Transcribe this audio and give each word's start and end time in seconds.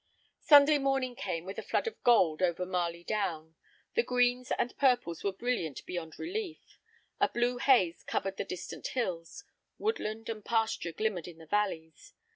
Sunday 0.39 0.79
morning 0.79 1.15
came 1.15 1.45
with 1.45 1.59
a 1.59 1.61
flood 1.61 1.85
of 1.85 2.01
gold 2.03 2.41
over 2.41 2.65
Marley 2.65 3.03
Down. 3.03 3.53
The 3.93 4.01
greens 4.01 4.51
and 4.57 4.75
purples 4.75 5.23
were 5.23 5.31
brilliant 5.31 5.85
beyond 5.85 6.15
belief; 6.17 6.79
a 7.19 7.29
blue 7.29 7.59
haze 7.59 8.03
covered 8.03 8.37
the 8.37 8.43
distant 8.43 8.87
hills; 8.97 9.43
woodland 9.77 10.27
and 10.27 10.43
pasture 10.43 10.91
glimmered 10.91 11.27
in 11.27 11.37
the 11.37 11.45
valleys. 11.45 12.15